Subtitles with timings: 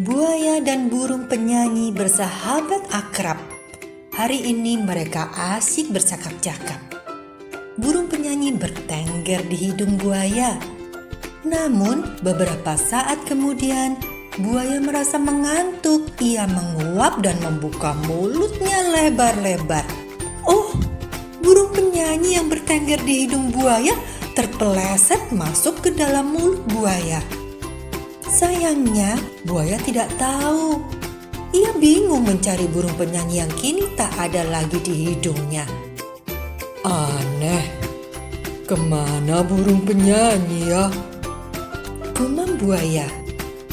[0.00, 3.36] Buaya dan burung penyanyi bersahabat akrab.
[4.16, 6.80] Hari ini mereka asik bercakap-cakap.
[7.76, 10.56] Burung penyanyi bertengger di hidung buaya.
[11.44, 14.00] Namun, beberapa saat kemudian,
[14.40, 16.08] buaya merasa mengantuk.
[16.16, 19.84] Ia menguap dan membuka mulutnya lebar-lebar.
[20.48, 20.80] Oh,
[21.44, 23.92] burung penyanyi yang bertengger di hidung buaya
[24.32, 27.20] terpeleset masuk ke dalam mulut buaya.
[28.30, 30.78] Sayangnya, buaya tidak tahu.
[31.50, 35.66] Ia bingung mencari burung penyanyi yang kini tak ada lagi di hidungnya.
[36.86, 37.66] Aneh,
[38.70, 40.86] ke mana burung penyanyi ya?
[42.14, 43.10] Gumam buaya.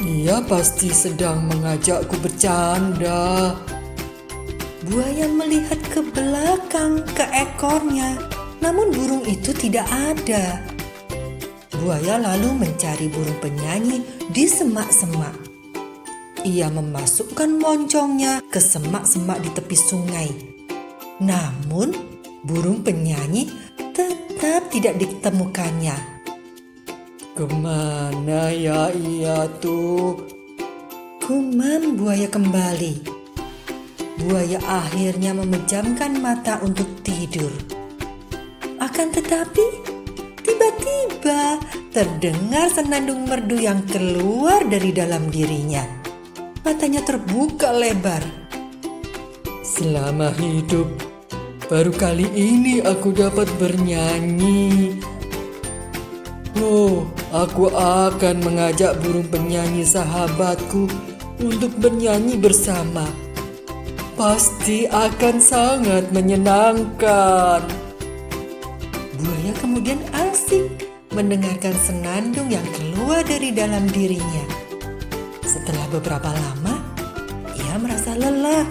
[0.00, 3.52] Ia pasti sedang mengajakku bercanda.
[4.88, 8.16] Buaya melihat ke belakang ke ekornya,
[8.64, 10.75] namun burung itu tidak ada.
[11.76, 14.00] Buaya lalu mencari burung penyanyi
[14.32, 15.36] di semak-semak.
[16.46, 20.30] Ia memasukkan moncongnya ke semak-semak di tepi sungai.
[21.20, 21.92] Namun,
[22.46, 23.50] burung penyanyi
[23.92, 25.96] tetap tidak ditemukannya.
[27.36, 30.16] Ke mana ya ia tuh?
[31.26, 32.94] Gumam buaya kembali.
[34.22, 37.50] Buaya akhirnya memejamkan mata untuk tidur.
[38.78, 39.95] Akan tetapi,
[40.86, 41.58] tiba-tiba
[41.90, 45.82] terdengar senandung merdu yang keluar dari dalam dirinya.
[46.62, 48.22] Matanya terbuka lebar.
[49.66, 50.86] Selama hidup,
[51.66, 54.98] baru kali ini aku dapat bernyanyi.
[56.62, 60.88] Oh, aku akan mengajak burung penyanyi sahabatku
[61.42, 63.04] untuk bernyanyi bersama.
[64.16, 67.85] Pasti akan sangat menyenangkan.
[69.16, 74.44] Buaya kemudian asik mendengarkan senandung yang keluar dari dalam dirinya.
[75.40, 76.76] Setelah beberapa lama,
[77.56, 78.68] ia merasa lelah.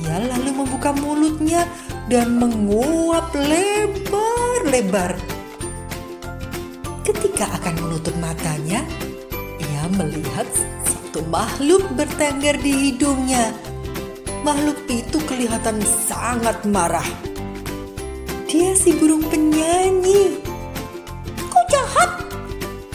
[0.00, 1.68] Ia lalu membuka mulutnya
[2.08, 5.20] dan menguap lebar-lebar.
[7.04, 8.80] Ketika akan menutup matanya,
[9.60, 10.48] ia melihat
[10.88, 13.52] satu makhluk bertengger di hidungnya.
[14.40, 17.33] Makhluk itu kelihatan sangat marah.
[18.54, 20.38] Dia si burung penyanyi.
[21.50, 22.22] Kau jahat,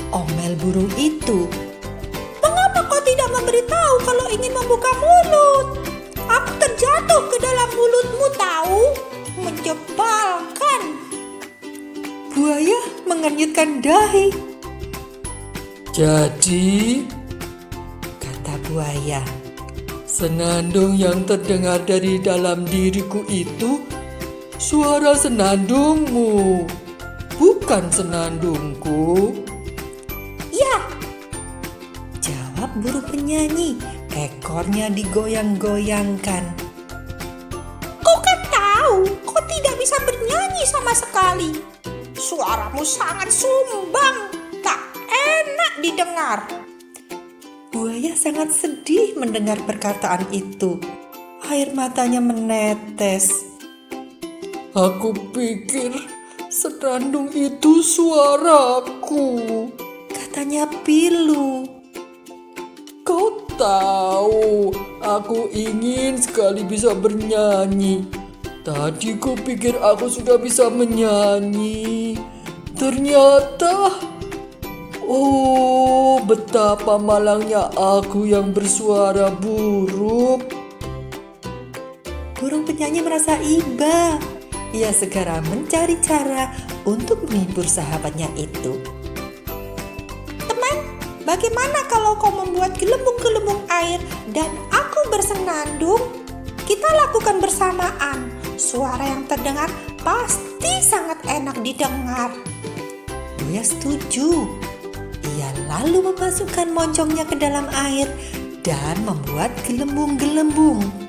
[0.07, 1.51] omel burung itu.
[2.39, 5.83] Mengapa kau tidak memberitahu kalau ingin membuka mulut?
[6.15, 8.81] Aku terjatuh ke dalam mulutmu tahu?
[9.43, 10.81] Menjebalkan.
[12.31, 14.31] Buaya mengenyitkan dahi.
[15.91, 17.03] Jadi,
[18.15, 19.19] Kata buaya.
[20.07, 23.83] senandung yang terdengar dari dalam diriku itu
[24.59, 26.67] suara senandungmu,
[27.39, 29.31] bukan senandungku.
[30.51, 30.77] Ya,
[32.19, 33.79] jawab burung penyanyi.
[34.11, 36.43] Ekornya digoyang-goyangkan.
[38.03, 41.55] Kau kan tahu, kau tidak bisa bernyanyi sama sekali.
[42.19, 44.27] Suaramu sangat sumbang,
[44.59, 46.39] tak enak didengar.
[47.71, 50.83] Buaya sangat sedih mendengar perkataan itu.
[51.47, 53.48] Air matanya menetes.
[54.79, 55.91] Aku pikir
[56.47, 59.35] senandung itu suaraku.
[60.07, 61.67] Katanya pilu.
[63.03, 64.71] Kau tahu,
[65.03, 68.07] aku ingin sekali bisa bernyanyi.
[68.63, 72.15] Tadi ku pikir aku sudah bisa menyanyi.
[72.71, 73.99] Ternyata,
[75.03, 80.47] oh betapa malangnya aku yang bersuara buruk.
[82.39, 84.38] Burung penyanyi merasa iba.
[84.69, 86.53] Ia segera mencari cara
[86.85, 88.77] untuk menghibur sahabatnya itu.
[90.45, 90.77] Teman,
[91.25, 93.97] bagaimana kalau kau membuat gelembung-gelembung air
[94.29, 96.21] dan aku bersenandung?
[96.69, 98.29] Kita lakukan bersamaan.
[98.61, 99.73] Suara yang terdengar
[100.05, 102.29] pasti sangat enak didengar.
[103.41, 104.45] Buya setuju.
[105.33, 108.05] Ia lalu memasukkan moncongnya ke dalam air
[108.61, 111.08] dan membuat gelembung-gelembung.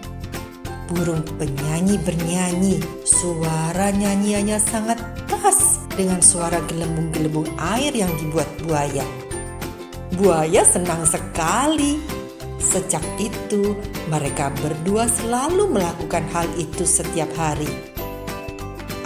[0.91, 2.83] Burung penyanyi bernyanyi.
[3.07, 4.99] Suara nyanyiannya sangat
[5.31, 7.47] pas dengan suara gelembung-gelembung
[7.79, 9.07] air yang dibuat buaya.
[10.19, 12.03] Buaya senang sekali.
[12.59, 13.79] Sejak itu,
[14.11, 17.71] mereka berdua selalu melakukan hal itu setiap hari.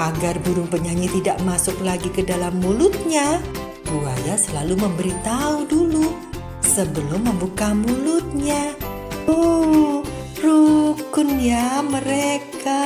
[0.00, 3.38] Agar burung penyanyi tidak masuk lagi ke dalam mulutnya,
[3.84, 6.16] buaya selalu memberitahu dulu
[6.64, 8.72] sebelum membuka mulutnya.
[9.28, 9.83] Oh,
[11.14, 12.82] rukun ya mereka.